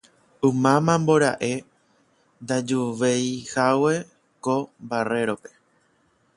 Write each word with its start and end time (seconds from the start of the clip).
ymáma 0.47 0.93
mbora'e 1.01 1.53
ndajuveihague 2.43 3.95
ko 4.43 4.55
Barrerope 4.89 5.51